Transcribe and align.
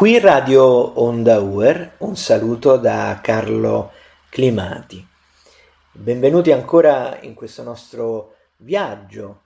Qui 0.00 0.18
Radio 0.18 0.64
Onda 0.98 1.40
Uer, 1.40 1.96
un 1.98 2.16
saluto 2.16 2.78
da 2.78 3.20
Carlo 3.22 3.92
Climati. 4.30 5.06
Benvenuti 5.92 6.52
ancora 6.52 7.18
in 7.20 7.34
questo 7.34 7.62
nostro 7.62 8.36
viaggio 8.56 9.42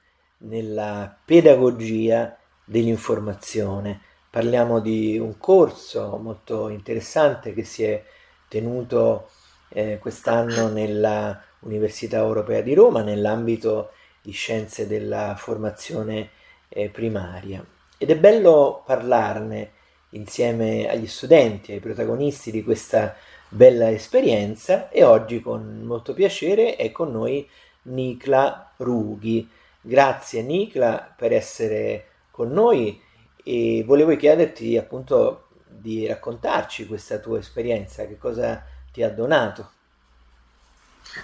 nella 0.46 1.13
pedagogia 1.25 2.39
dell'informazione. 2.64 4.01
Parliamo 4.31 4.79
di 4.79 5.19
un 5.19 5.39
corso 5.39 6.21
molto 6.23 6.68
interessante 6.68 7.53
che 7.53 7.64
si 7.64 7.82
è 7.82 8.00
tenuto 8.46 9.31
eh, 9.71 9.99
quest'anno 9.99 10.68
nella 10.68 11.43
Università 11.63 12.18
Europea 12.18 12.61
di 12.61 12.75
Roma 12.75 13.03
nell'ambito 13.03 13.91
di 14.23 14.31
scienze 14.31 14.86
della 14.86 15.35
formazione 15.36 16.31
eh, 16.68 16.91
primaria. 16.91 17.61
Ed 17.99 18.09
è 18.09 18.17
bello 18.17 18.85
parlarne 18.86 19.82
insieme 20.14 20.89
agli 20.89 21.07
studenti, 21.07 21.73
ai 21.73 21.81
protagonisti 21.81 22.50
di 22.50 22.63
questa 22.64 23.17
bella 23.49 23.91
esperienza 23.91 24.89
e 24.89 25.04
oggi 25.04 25.40
con 25.40 25.82
molto 25.85 26.13
piacere 26.14 26.77
è 26.77 26.90
con 26.90 27.13
noi 27.13 27.49
Nicla 27.82 28.73
Rughi. 28.77 29.49
Grazie 29.81 30.43
Nicla 30.43 31.14
per 31.17 31.32
essere 31.32 32.09
con 32.31 32.50
noi 32.50 33.00
e 33.45 33.83
volevo 33.87 34.17
chiederti 34.17 34.77
appunto 34.77 35.48
di 35.67 36.06
raccontarci 36.06 36.87
questa 36.87 37.19
tua 37.19 37.39
esperienza, 37.39 38.06
che 38.06 38.17
cosa 38.17 38.65
ti 38.92 39.03
ha 39.03 39.11
donato. 39.11 39.73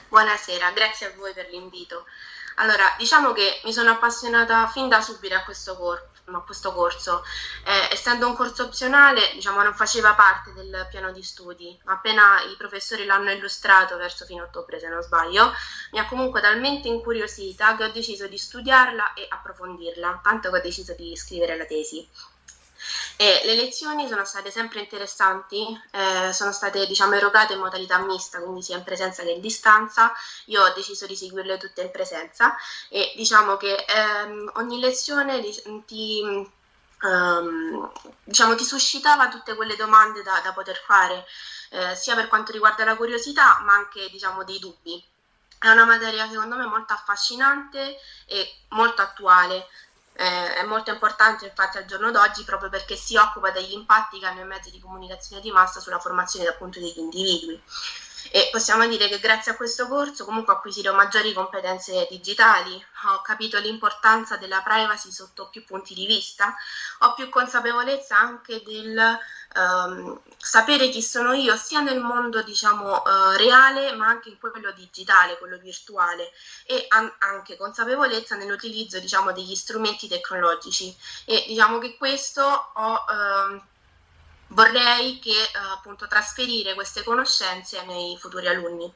Buonasera, 0.08 0.70
grazie 0.72 1.06
a 1.06 1.12
voi 1.16 1.32
per 1.32 1.48
l'invito. 1.50 2.04
Allora, 2.56 2.94
diciamo 2.98 3.32
che 3.32 3.60
mi 3.64 3.72
sono 3.72 3.90
appassionata 3.90 4.66
fin 4.68 4.88
da 4.88 5.00
subito 5.00 5.34
a 5.34 5.42
questo, 5.42 5.76
cor- 5.76 6.10
a 6.24 6.40
questo 6.40 6.72
corso. 6.72 7.22
Eh, 7.64 7.92
essendo 7.92 8.26
un 8.26 8.34
corso 8.34 8.64
opzionale, 8.64 9.32
diciamo, 9.34 9.62
non 9.62 9.74
faceva 9.74 10.14
parte 10.14 10.52
del 10.52 10.86
piano 10.90 11.12
di 11.12 11.22
studi. 11.22 11.78
Appena 11.86 12.42
i 12.42 12.56
professori 12.56 13.04
l'hanno 13.04 13.30
illustrato, 13.30 13.96
verso 13.96 14.24
fine 14.24 14.42
ottobre 14.42 14.78
se 14.78 14.88
non 14.88 15.02
sbaglio, 15.02 15.52
mi 15.92 15.98
ha 15.98 16.06
comunque 16.06 16.40
talmente 16.40 16.88
incuriosita 16.88 17.76
che 17.76 17.84
ho 17.84 17.90
deciso 17.90 18.26
di 18.26 18.38
studiarla 18.38 19.14
e 19.14 19.26
approfondirla, 19.28 20.20
tanto 20.22 20.50
che 20.50 20.58
ho 20.58 20.62
deciso 20.62 20.94
di 20.94 21.16
scrivere 21.16 21.56
la 21.56 21.64
tesi. 21.64 22.08
E 23.20 23.42
le 23.44 23.54
lezioni 23.54 24.08
sono 24.08 24.24
state 24.24 24.50
sempre 24.50 24.80
interessanti, 24.80 25.78
eh, 25.90 26.32
sono 26.32 26.52
state 26.52 26.86
diciamo, 26.86 27.16
erogate 27.16 27.52
in 27.52 27.58
modalità 27.58 27.98
mista, 27.98 28.40
quindi 28.40 28.62
sia 28.62 28.78
in 28.78 28.82
presenza 28.82 29.22
che 29.22 29.32
in 29.32 29.42
distanza. 29.42 30.10
Io 30.46 30.62
ho 30.64 30.72
deciso 30.72 31.04
di 31.04 31.14
seguirle 31.14 31.58
tutte 31.58 31.82
in 31.82 31.90
presenza 31.90 32.56
e 32.88 33.12
diciamo 33.16 33.58
che 33.58 33.74
ehm, 33.74 34.52
ogni 34.54 34.80
lezione 34.80 35.38
ti, 35.84 36.22
um, 37.02 37.92
diciamo, 38.24 38.54
ti, 38.54 38.64
suscitava 38.64 39.28
tutte 39.28 39.54
quelle 39.54 39.76
domande 39.76 40.22
da, 40.22 40.40
da 40.42 40.54
poter 40.54 40.82
fare, 40.82 41.26
eh, 41.72 41.94
sia 41.94 42.14
per 42.14 42.26
quanto 42.26 42.52
riguarda 42.52 42.86
la 42.86 42.96
curiosità, 42.96 43.60
ma 43.66 43.74
anche 43.74 44.08
diciamo, 44.08 44.44
dei 44.44 44.58
dubbi. 44.58 45.04
È 45.58 45.68
una 45.68 45.84
materia 45.84 46.26
secondo 46.26 46.56
me 46.56 46.64
molto 46.64 46.94
affascinante 46.94 47.98
e 48.24 48.50
molto 48.70 49.02
attuale, 49.02 49.66
eh, 50.20 50.54
è 50.56 50.62
molto 50.64 50.90
importante 50.90 51.46
infatti 51.46 51.78
al 51.78 51.86
giorno 51.86 52.10
d'oggi 52.10 52.44
proprio 52.44 52.68
perché 52.68 52.94
si 52.94 53.16
occupa 53.16 53.50
degli 53.50 53.72
impatti 53.72 54.18
che 54.18 54.26
hanno 54.26 54.42
i 54.42 54.46
mezzi 54.46 54.70
di 54.70 54.78
comunicazione 54.78 55.40
di 55.40 55.50
massa 55.50 55.80
sulla 55.80 55.98
formazione 55.98 56.46
appunto 56.46 56.78
degli 56.78 56.98
individui. 56.98 57.58
E 58.30 58.48
possiamo 58.52 58.86
dire 58.86 59.08
che 59.08 59.18
grazie 59.18 59.52
a 59.52 59.56
questo 59.56 59.88
corso 59.88 60.24
comunque 60.24 60.52
ho 60.52 60.56
acquisito 60.56 60.92
maggiori 60.94 61.32
competenze 61.32 62.06
digitali, 62.10 62.74
ho 63.06 63.22
capito 63.22 63.58
l'importanza 63.58 64.36
della 64.36 64.60
privacy 64.62 65.10
sotto 65.10 65.48
più 65.48 65.64
punti 65.64 65.94
di 65.94 66.06
vista, 66.06 66.54
ho 67.00 67.14
più 67.14 67.28
consapevolezza 67.28 68.18
anche 68.18 68.62
del 68.64 69.18
um, 69.54 70.20
sapere 70.36 70.88
chi 70.90 71.02
sono 71.02 71.32
io 71.32 71.56
sia 71.56 71.80
nel 71.80 72.00
mondo 72.00 72.42
diciamo 72.42 73.02
uh, 73.02 73.36
reale 73.36 73.92
ma 73.92 74.06
anche 74.06 74.28
in 74.28 74.38
quello 74.38 74.70
digitale, 74.72 75.38
quello 75.38 75.58
virtuale. 75.58 76.30
E 76.66 76.86
an- 76.88 77.12
anche 77.18 77.56
consapevolezza 77.56 78.36
nell'utilizzo 78.36 79.00
diciamo 79.00 79.32
degli 79.32 79.54
strumenti 79.54 80.08
tecnologici. 80.08 80.94
E 81.24 81.44
diciamo 81.48 81.78
che 81.78 81.96
questo 81.96 82.42
ho 82.74 82.92
uh, 82.92 83.60
vorrei 84.50 85.18
che 85.18 85.30
uh, 85.30 85.76
appunto 85.76 86.06
trasferire 86.06 86.74
queste 86.74 87.02
conoscenze 87.02 87.78
ai 87.78 87.86
miei 87.86 88.16
futuri 88.16 88.46
alunni. 88.46 88.92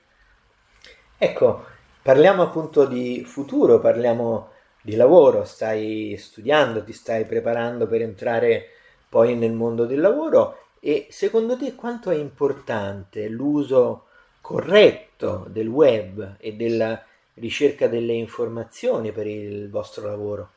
Ecco, 1.17 1.67
parliamo 2.03 2.43
appunto 2.43 2.87
di 2.87 3.25
futuro, 3.25 3.81
parliamo 3.81 4.53
di 4.81 4.97
lavoro, 4.97 5.45
stai 5.45 6.17
studiando, 6.19 6.85
ti 6.85 6.93
stai 6.93 7.25
preparando 7.25 7.87
per 7.87 8.03
entrare 8.03 8.71
poi 9.09 9.35
nel 9.37 9.53
mondo 9.53 9.87
del 9.87 10.01
lavoro 10.01 10.69
e 10.81 11.07
secondo 11.11 11.57
te 11.57 11.75
quanto 11.75 12.11
è 12.11 12.17
importante 12.17 13.29
l'uso 13.29 14.09
corretto 14.41 15.47
del 15.49 15.69
web 15.69 16.37
e 16.39 16.53
della 16.53 17.03
ricerca 17.35 17.87
delle 17.87 18.13
informazioni 18.13 19.11
per 19.13 19.27
il 19.27 19.71
vostro 19.71 20.07
lavoro? 20.07 20.51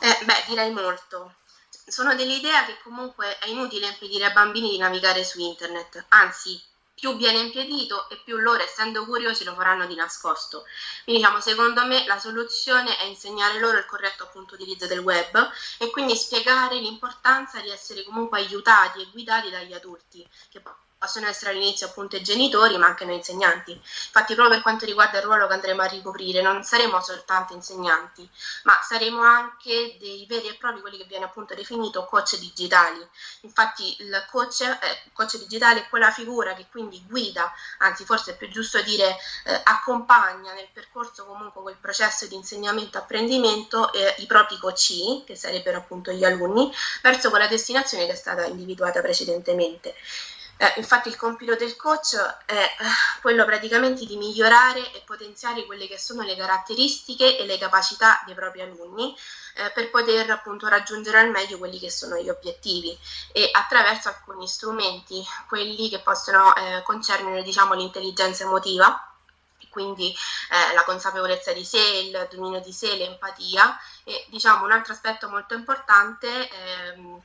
Eh, 0.00 0.24
beh, 0.24 0.44
direi 0.46 0.72
molto. 0.72 1.34
Sono 1.88 2.14
dell'idea 2.14 2.64
che 2.64 2.78
comunque 2.82 3.38
è 3.38 3.48
inutile 3.48 3.86
impedire 3.86 4.26
ai 4.26 4.32
bambini 4.32 4.70
di 4.70 4.78
navigare 4.78 5.24
su 5.24 5.40
internet, 5.40 6.04
anzi 6.08 6.60
più 6.98 7.16
viene 7.16 7.38
impedito 7.38 8.08
e 8.10 8.20
più 8.24 8.36
loro, 8.38 8.62
essendo 8.62 9.04
curiosi, 9.04 9.44
lo 9.44 9.54
faranno 9.54 9.86
di 9.86 9.94
nascosto. 9.94 10.64
Quindi, 11.04 11.22
diciamo, 11.22 11.40
secondo 11.40 11.86
me 11.86 12.04
la 12.06 12.18
soluzione 12.18 12.96
è 12.96 13.04
insegnare 13.04 13.60
loro 13.60 13.78
il 13.78 13.86
corretto 13.86 14.24
appunto 14.24 14.54
utilizzo 14.54 14.86
del 14.86 14.98
web 14.98 15.50
e 15.78 15.90
quindi 15.90 16.16
spiegare 16.16 16.76
l'importanza 16.76 17.60
di 17.60 17.70
essere 17.70 18.02
comunque 18.02 18.38
aiutati 18.38 19.00
e 19.00 19.08
guidati 19.12 19.48
dagli 19.48 19.72
adulti, 19.72 20.28
che 20.50 20.60
possono 20.98 21.28
essere 21.28 21.52
all'inizio 21.52 21.86
appunto 21.86 22.16
i 22.16 22.22
genitori 22.22 22.76
ma 22.76 22.86
anche 22.86 23.04
noi 23.04 23.16
insegnanti. 23.16 23.72
Infatti 23.72 24.34
proprio 24.34 24.56
per 24.56 24.62
quanto 24.62 24.84
riguarda 24.84 25.18
il 25.18 25.24
ruolo 25.24 25.46
che 25.46 25.54
andremo 25.54 25.82
a 25.82 25.86
ricoprire 25.86 26.42
non 26.42 26.64
saremo 26.64 27.00
soltanto 27.00 27.54
insegnanti 27.54 28.28
ma 28.64 28.78
saremo 28.82 29.22
anche 29.22 29.96
dei 30.00 30.26
veri 30.28 30.48
e 30.48 30.54
propri 30.54 30.80
quelli 30.80 30.98
che 30.98 31.04
viene 31.04 31.24
appunto 31.24 31.54
definito 31.54 32.04
coach 32.04 32.36
digitali. 32.38 33.06
Infatti 33.42 33.96
il 34.00 34.26
coach, 34.30 34.60
eh, 34.62 35.10
coach 35.12 35.38
digitale 35.38 35.80
è 35.80 35.88
quella 35.88 36.10
figura 36.10 36.54
che 36.54 36.66
quindi 36.70 37.02
guida, 37.06 37.52
anzi 37.78 38.04
forse 38.04 38.32
è 38.32 38.36
più 38.36 38.48
giusto 38.50 38.82
dire 38.82 39.16
eh, 39.44 39.60
accompagna 39.64 40.52
nel 40.52 40.68
percorso 40.72 41.24
comunque 41.24 41.62
quel 41.62 41.76
processo 41.80 42.26
di 42.26 42.34
insegnamento-apprendimento 42.34 43.92
eh, 43.92 44.14
i 44.18 44.26
propri 44.26 44.58
coach, 44.58 45.24
che 45.24 45.36
sarebbero 45.36 45.78
appunto 45.78 46.10
gli 46.12 46.24
alunni, 46.24 46.72
verso 47.02 47.30
quella 47.30 47.46
destinazione 47.46 48.06
che 48.06 48.12
è 48.12 48.16
stata 48.16 48.44
individuata 48.44 49.00
precedentemente. 49.00 49.94
Eh, 50.60 50.72
infatti 50.76 51.08
il 51.08 51.14
compito 51.16 51.54
del 51.54 51.76
coach 51.76 52.16
è 52.44 52.52
eh, 52.52 52.84
quello 53.22 53.44
praticamente 53.44 54.04
di 54.04 54.16
migliorare 54.16 54.92
e 54.92 55.02
potenziare 55.06 55.64
quelle 55.64 55.86
che 55.86 55.98
sono 55.98 56.22
le 56.22 56.34
caratteristiche 56.34 57.38
e 57.38 57.46
le 57.46 57.58
capacità 57.58 58.20
dei 58.26 58.34
propri 58.34 58.62
alunni 58.62 59.16
eh, 59.54 59.70
per 59.70 59.88
poter 59.90 60.28
appunto 60.30 60.66
raggiungere 60.66 61.20
al 61.20 61.30
meglio 61.30 61.58
quelli 61.58 61.78
che 61.78 61.90
sono 61.90 62.16
gli 62.16 62.28
obiettivi. 62.28 62.96
E 63.32 63.50
attraverso 63.52 64.08
alcuni 64.08 64.48
strumenti, 64.48 65.24
quelli 65.46 65.88
che 65.88 66.00
possono 66.00 66.54
eh, 66.56 66.82
concernere 66.82 67.42
diciamo 67.42 67.74
l'intelligenza 67.74 68.42
emotiva 68.42 69.02
quindi 69.70 70.10
eh, 70.10 70.74
la 70.74 70.82
consapevolezza 70.82 71.52
di 71.52 71.64
sé, 71.64 71.78
il 71.78 72.28
dominio 72.32 72.60
di 72.60 72.72
sé, 72.72 72.96
l'empatia. 72.96 73.78
E 74.02 74.26
diciamo 74.28 74.64
un 74.64 74.72
altro 74.72 74.92
aspetto 74.92 75.28
molto 75.28 75.54
importante 75.54 76.48
ehm, 76.48 77.22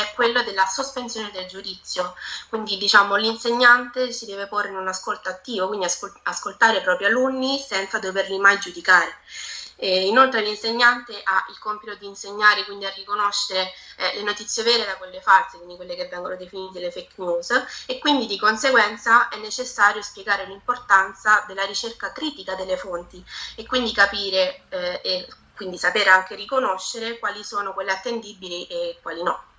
è 0.00 0.12
quello 0.14 0.42
della 0.42 0.66
sospensione 0.66 1.30
del 1.30 1.46
giudizio, 1.46 2.14
quindi 2.48 2.76
diciamo 2.76 3.16
l'insegnante 3.16 4.12
si 4.12 4.26
deve 4.26 4.46
porre 4.46 4.68
in 4.68 4.76
un 4.76 4.88
ascolto 4.88 5.28
attivo, 5.28 5.68
quindi 5.68 5.86
ascol- 5.86 6.18
ascoltare 6.24 6.78
i 6.78 6.82
propri 6.82 7.06
alunni 7.06 7.58
senza 7.58 7.98
doverli 7.98 8.38
mai 8.38 8.58
giudicare. 8.58 9.16
E 9.76 10.06
inoltre 10.06 10.40
l'insegnante 10.40 11.20
ha 11.24 11.46
il 11.50 11.58
compito 11.58 11.94
di 11.96 12.06
insegnare, 12.06 12.64
quindi 12.64 12.86
a 12.86 12.92
riconoscere 12.94 13.72
eh, 13.96 14.16
le 14.16 14.22
notizie 14.22 14.62
vere 14.62 14.84
da 14.84 14.96
quelle 14.96 15.20
false, 15.20 15.56
quindi 15.56 15.76
quelle 15.76 15.96
che 15.96 16.06
vengono 16.06 16.36
definite 16.36 16.78
le 16.78 16.92
fake 16.92 17.14
news, 17.16 17.50
e 17.86 17.98
quindi 17.98 18.26
di 18.26 18.38
conseguenza 18.38 19.28
è 19.28 19.36
necessario 19.38 20.00
spiegare 20.00 20.46
l'importanza 20.46 21.44
della 21.48 21.64
ricerca 21.64 22.12
critica 22.12 22.54
delle 22.54 22.76
fonti 22.76 23.22
e 23.56 23.66
quindi 23.66 23.92
capire 23.92 24.62
eh, 24.68 25.00
e 25.02 25.26
quindi 25.56 25.76
sapere 25.76 26.10
anche 26.10 26.34
riconoscere 26.34 27.18
quali 27.18 27.44
sono 27.44 27.74
quelle 27.74 27.92
attendibili 27.92 28.66
e 28.66 28.98
quali 29.02 29.22
no. 29.22 29.53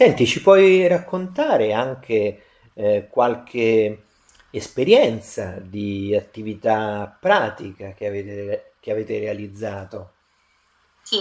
Senti, 0.00 0.26
ci 0.26 0.40
puoi 0.40 0.88
raccontare 0.88 1.74
anche 1.74 2.46
eh, 2.72 3.08
qualche 3.10 4.04
esperienza 4.50 5.56
di 5.60 6.16
attività 6.16 7.18
pratica 7.20 7.92
che 7.92 8.06
avete, 8.06 8.72
che 8.80 8.92
avete 8.92 9.18
realizzato? 9.18 10.14
Sì, 11.02 11.18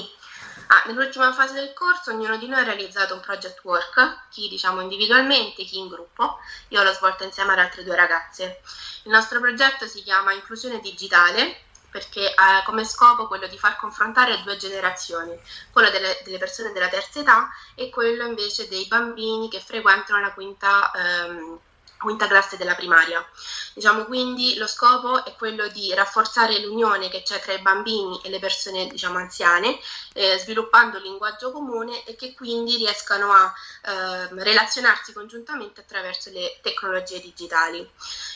ah, 0.67 0.83
nell'ultima 0.87 1.33
fase 1.33 1.55
del 1.55 1.73
corso 1.73 2.11
ognuno 2.11 2.37
di 2.37 2.47
noi 2.47 2.61
ha 2.61 2.63
realizzato 2.63 3.15
un 3.15 3.19
project 3.19 3.59
work, 3.65 4.27
chi 4.29 4.47
diciamo 4.47 4.79
individualmente, 4.79 5.65
chi 5.65 5.77
in 5.77 5.89
gruppo. 5.89 6.37
Io 6.69 6.81
l'ho 6.81 6.93
svolto 6.93 7.25
insieme 7.25 7.51
ad 7.51 7.59
altre 7.59 7.83
due 7.83 7.97
ragazze. 7.97 8.61
Il 9.03 9.11
nostro 9.11 9.41
progetto 9.41 9.87
si 9.87 10.01
chiama 10.03 10.31
Inclusione 10.31 10.79
Digitale 10.79 11.63
perché 11.89 12.31
ha 12.33 12.63
come 12.65 12.83
scopo 12.85 13.27
quello 13.27 13.47
di 13.47 13.57
far 13.57 13.75
confrontare 13.77 14.41
due 14.43 14.57
generazioni, 14.57 15.37
quello 15.71 15.89
delle, 15.89 16.19
delle, 16.23 16.37
persone 16.37 16.71
della 16.71 16.87
terza 16.87 17.19
età 17.19 17.49
e 17.75 17.89
quello 17.89 18.25
invece 18.25 18.67
dei 18.67 18.85
bambini 18.85 19.49
che 19.49 19.59
frequentano 19.59 20.19
la 20.19 20.33
quinta 20.33 20.91
ehm, 20.91 21.59
quinta 21.99 22.27
classe 22.27 22.57
della 22.57 22.75
primaria. 22.75 23.25
Diciamo 23.73 24.05
quindi 24.05 24.55
lo 24.55 24.67
scopo 24.67 25.25
è 25.25 25.35
quello 25.35 25.67
di 25.67 25.93
rafforzare 25.93 26.59
l'unione 26.59 27.09
che 27.09 27.23
c'è 27.23 27.39
tra 27.39 27.53
i 27.53 27.61
bambini 27.61 28.19
e 28.23 28.29
le 28.29 28.39
persone 28.39 28.87
diciamo 28.87 29.17
anziane, 29.17 29.77
eh, 30.13 30.37
sviluppando 30.39 30.97
un 30.97 31.03
linguaggio 31.03 31.51
comune 31.51 32.03
e 32.05 32.15
che 32.15 32.33
quindi 32.33 32.77
riescano 32.77 33.31
a 33.31 33.53
eh, 33.83 34.27
relazionarsi 34.43 35.13
congiuntamente 35.13 35.81
attraverso 35.81 36.29
le 36.31 36.59
tecnologie 36.61 37.19
digitali. 37.19 37.87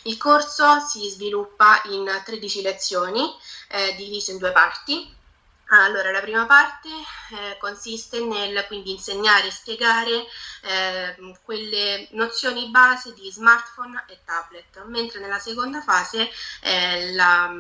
Il 0.03 0.17
corso 0.17 0.79
si 0.81 1.09
sviluppa 1.09 1.81
in 1.85 2.21
13 2.23 2.61
lezioni, 2.61 3.33
eh, 3.69 3.95
divise 3.95 4.33
in 4.33 4.37
due 4.37 4.51
parti. 4.51 5.21
Allora, 5.69 6.11
la 6.11 6.19
prima 6.21 6.45
parte 6.45 6.89
eh, 6.89 7.57
consiste 7.57 8.19
nel 8.23 8.65
quindi 8.67 8.91
insegnare 8.91 9.47
e 9.47 9.51
spiegare 9.51 10.25
eh, 10.61 11.37
quelle 11.41 12.07
nozioni 12.11 12.69
base 12.69 13.13
di 13.13 13.31
smartphone 13.31 14.03
e 14.07 14.19
tablet, 14.23 14.83
mentre 14.85 15.19
nella 15.19 15.39
seconda 15.39 15.81
fase 15.81 16.29
eh, 16.61 17.13
la 17.13 17.51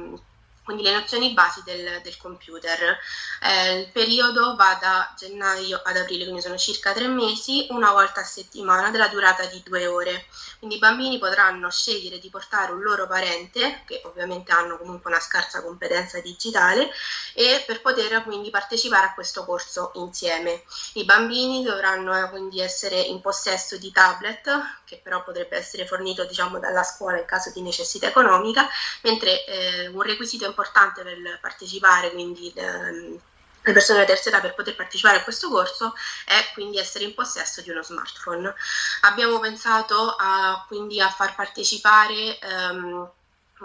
quindi 0.63 0.83
le 0.83 0.93
nozioni 0.93 1.33
basi 1.33 1.61
del, 1.63 2.01
del 2.01 2.17
computer. 2.17 2.97
Eh, 3.41 3.79
il 3.79 3.91
periodo 3.91 4.55
va 4.55 4.77
da 4.79 5.13
gennaio 5.17 5.81
ad 5.83 5.97
aprile, 5.97 6.23
quindi 6.23 6.41
sono 6.41 6.57
circa 6.57 6.93
tre 6.93 7.07
mesi, 7.07 7.67
una 7.69 7.91
volta 7.91 8.21
a 8.21 8.25
settimana, 8.25 8.89
della 8.89 9.07
durata 9.07 9.45
di 9.45 9.61
due 9.63 9.85
ore. 9.87 10.25
Quindi 10.57 10.77
i 10.77 10.79
bambini 10.79 11.19
potranno 11.19 11.69
scegliere 11.69 12.19
di 12.19 12.29
portare 12.29 12.71
un 12.71 12.81
loro 12.81 13.07
parente, 13.07 13.83
che 13.85 14.01
ovviamente 14.05 14.51
hanno 14.51 14.77
comunque 14.77 15.11
una 15.11 15.19
scarsa 15.19 15.61
competenza 15.61 16.19
digitale, 16.21 16.89
e 17.33 17.63
per 17.65 17.81
poter 17.81 18.23
quindi 18.23 18.49
partecipare 18.49 19.07
a 19.07 19.13
questo 19.13 19.43
corso 19.43 19.91
insieme. 19.95 20.63
I 20.93 21.03
bambini 21.03 21.63
dovranno 21.63 22.17
eh, 22.17 22.29
quindi 22.29 22.61
essere 22.61 22.99
in 22.99 23.19
possesso 23.19 23.77
di 23.77 23.91
tablet, 23.91 24.81
che 24.85 25.01
però 25.03 25.23
potrebbe 25.23 25.57
essere 25.57 25.85
fornito 25.85 26.23
diciamo, 26.23 26.59
dalla 26.59 26.83
scuola 26.83 27.17
in 27.17 27.25
caso 27.25 27.51
di 27.53 27.61
necessità 27.61 28.07
economica, 28.07 28.67
mentre 29.01 29.45
eh, 29.45 29.87
un 29.87 30.01
requisito 30.01 30.52
importante 30.53 31.01
per 31.01 31.39
partecipare, 31.41 32.11
quindi 32.11 32.53
ehm, 32.55 33.19
le 33.65 33.71
persone 33.71 33.99
della 33.99 34.11
terza 34.11 34.29
età 34.29 34.41
per 34.41 34.55
poter 34.55 34.75
partecipare 34.75 35.17
a 35.17 35.23
questo 35.23 35.49
corso 35.49 35.93
è 36.25 36.51
quindi 36.53 36.77
essere 36.77 37.05
in 37.05 37.13
possesso 37.13 37.61
di 37.61 37.69
uno 37.69 37.81
smartphone. 37.81 38.53
Abbiamo 39.01 39.39
pensato 39.39 40.15
a, 40.17 40.63
quindi 40.67 40.99
a 40.99 41.09
far 41.09 41.33
partecipare 41.33 42.37
ehm, 42.39 43.11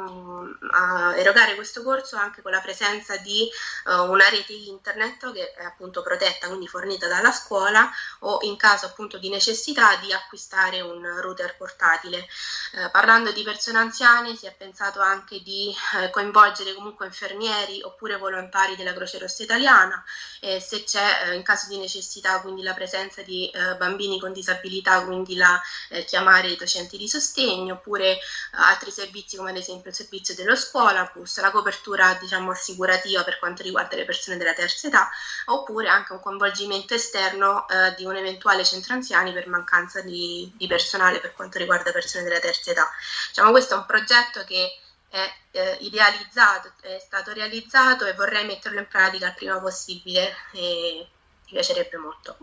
a 0.00 1.16
erogare 1.16 1.54
questo 1.54 1.82
corso 1.82 2.16
anche 2.16 2.42
con 2.42 2.52
la 2.52 2.60
presenza 2.60 3.16
di 3.16 3.48
uh, 3.86 4.10
una 4.10 4.28
rete 4.28 4.52
internet 4.52 5.32
che 5.32 5.52
è 5.54 5.64
appunto 5.64 6.02
protetta, 6.02 6.46
quindi 6.46 6.68
fornita 6.68 7.08
dalla 7.08 7.32
scuola 7.32 7.90
o 8.20 8.38
in 8.42 8.56
caso 8.56 8.86
appunto 8.86 9.18
di 9.18 9.28
necessità 9.28 9.96
di 9.96 10.12
acquistare 10.12 10.80
un 10.80 11.20
router 11.20 11.56
portatile. 11.56 12.26
Uh, 12.72 12.90
parlando 12.90 13.32
di 13.32 13.42
persone 13.42 13.78
anziane 13.78 14.36
si 14.36 14.46
è 14.46 14.54
pensato 14.54 15.00
anche 15.00 15.40
di 15.42 15.74
uh, 15.94 16.10
coinvolgere 16.10 16.74
comunque 16.74 17.06
infermieri 17.06 17.82
oppure 17.82 18.16
volontari 18.16 18.76
della 18.76 18.92
Croce 18.92 19.18
Rossa 19.18 19.42
Italiana 19.42 20.02
e 20.40 20.60
se 20.60 20.84
c'è 20.84 21.32
in 21.32 21.42
caso 21.42 21.68
di 21.68 21.78
necessità 21.78 22.40
quindi 22.40 22.62
la 22.62 22.74
presenza 22.74 23.22
di 23.22 23.50
bambini 23.76 24.20
con 24.20 24.32
disabilità 24.32 25.04
quindi 25.04 25.34
la 25.36 25.60
chiamare 26.06 26.48
i 26.48 26.56
docenti 26.56 26.96
di 26.96 27.08
sostegno 27.08 27.74
oppure 27.74 28.18
altri 28.52 28.90
servizi 28.90 29.36
come 29.36 29.50
ad 29.50 29.56
esempio 29.56 29.87
il 29.88 29.94
servizio 29.94 30.34
dello 30.34 30.56
Scuolabus, 30.56 31.40
la 31.40 31.50
copertura 31.50 32.16
diciamo, 32.20 32.50
assicurativa 32.50 33.24
per 33.24 33.38
quanto 33.38 33.62
riguarda 33.62 33.96
le 33.96 34.04
persone 34.04 34.36
della 34.36 34.52
terza 34.52 34.86
età, 34.86 35.08
oppure 35.46 35.88
anche 35.88 36.12
un 36.12 36.20
coinvolgimento 36.20 36.94
esterno 36.94 37.66
eh, 37.68 37.94
di 37.96 38.04
un 38.04 38.16
eventuale 38.16 38.64
centro 38.64 38.94
anziani 38.94 39.32
per 39.32 39.48
mancanza 39.48 40.00
di, 40.00 40.52
di, 40.56 40.66
personale 40.66 41.20
per 41.20 41.34
quanto 41.34 41.58
riguarda 41.58 41.92
persone 41.92 42.24
della 42.24 42.40
terza 42.40 42.70
età. 42.70 42.88
Diciamo, 43.28 43.50
questo 43.50 43.74
è 43.74 43.78
un 43.78 43.86
progetto 43.86 44.44
che 44.44 44.78
è 45.08 45.32
eh, 45.52 45.76
idealizzato, 45.80 46.72
è 46.82 46.98
stato 46.98 47.32
realizzato 47.32 48.04
e 48.04 48.14
vorrei 48.14 48.44
metterlo 48.44 48.78
in 48.78 48.86
pratica 48.88 49.26
il 49.26 49.34
prima 49.34 49.58
possibile 49.58 50.34
e 50.52 51.06
mi 51.46 51.52
piacerebbe 51.52 51.96
molto. 51.96 52.36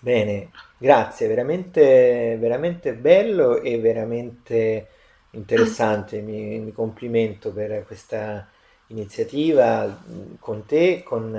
Bene, 0.00 0.50
grazie, 0.78 1.28
veramente, 1.28 2.36
veramente 2.40 2.92
bello 2.92 3.60
e 3.60 3.78
veramente 3.78 4.88
interessante, 5.32 6.20
mi, 6.20 6.58
mi, 6.58 6.72
complimento 6.72 7.52
per 7.52 7.84
questa 7.86 8.48
iniziativa 8.88 10.02
con 10.38 10.66
te, 10.66 11.02
con 11.02 11.34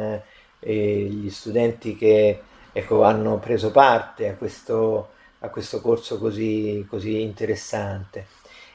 eh, 0.60 1.00
gli 1.10 1.30
studenti 1.30 1.96
che 1.96 2.42
ecco, 2.72 3.04
hanno 3.04 3.38
preso 3.40 3.72
parte 3.72 4.30
a 4.30 4.36
questo, 4.36 5.10
a 5.40 5.50
questo 5.50 5.82
corso 5.82 6.18
così, 6.20 6.86
così, 6.90 7.22
interessante. 7.22 8.28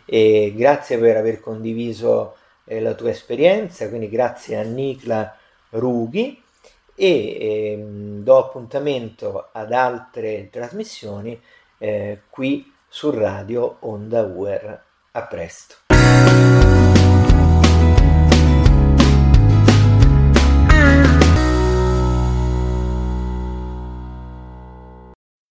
E 0.05 0.53
grazie 0.57 0.99
per 0.99 1.17
aver 1.17 1.41
condiviso 1.41 2.37
eh, 2.65 2.81
la 2.81 2.95
tua 2.95 3.11
esperienza, 3.11 3.89
quindi 3.89 4.09
grazie 4.09 4.57
a 4.57 4.63
Nicla 4.63 5.37
Rughi 5.71 6.43
e 6.95 7.07
eh, 7.07 7.85
do 8.23 8.39
appuntamento 8.39 9.49
ad 9.53 9.73
altre 9.73 10.49
trasmissioni 10.51 11.41
eh, 11.79 12.23
qui 12.31 12.73
su 12.89 13.11
Radio 13.11 13.77
Onda 13.81 14.23
UR. 14.23 14.87
A 15.19 15.23
presto. 15.27 15.88